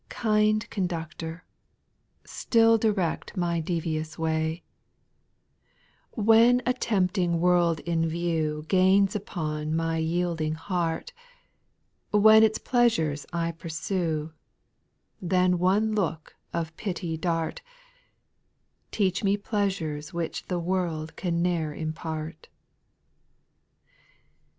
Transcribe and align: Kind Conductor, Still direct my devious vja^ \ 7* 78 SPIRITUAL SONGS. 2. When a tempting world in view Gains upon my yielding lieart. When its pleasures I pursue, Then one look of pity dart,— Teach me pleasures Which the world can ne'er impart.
Kind 0.09 0.67
Conductor, 0.71 1.45
Still 2.25 2.79
direct 2.79 3.37
my 3.37 3.59
devious 3.59 4.15
vja^ 4.15 4.23
\ 4.63 6.17
7* 6.17 6.17
78 6.17 6.17
SPIRITUAL 6.17 6.17
SONGS. 6.17 6.17
2. 6.17 6.21
When 6.23 6.61
a 6.65 6.73
tempting 6.73 7.39
world 7.39 7.79
in 7.81 8.09
view 8.09 8.65
Gains 8.67 9.15
upon 9.15 9.75
my 9.75 9.97
yielding 9.97 10.55
lieart. 10.55 11.11
When 12.09 12.41
its 12.41 12.57
pleasures 12.57 13.27
I 13.31 13.51
pursue, 13.51 14.33
Then 15.21 15.59
one 15.59 15.93
look 15.93 16.35
of 16.51 16.75
pity 16.77 17.15
dart,— 17.15 17.61
Teach 18.91 19.23
me 19.23 19.37
pleasures 19.37 20.11
Which 20.15 20.47
the 20.47 20.57
world 20.57 21.15
can 21.15 21.43
ne'er 21.43 21.75
impart. 21.75 22.49